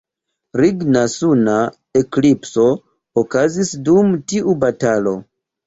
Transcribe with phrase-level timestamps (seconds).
[0.61, 1.57] Ringa suna
[2.01, 2.65] eklipso
[3.25, 5.19] okazis dum tiu batalo.